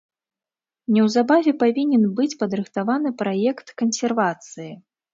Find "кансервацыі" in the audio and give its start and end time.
3.83-4.71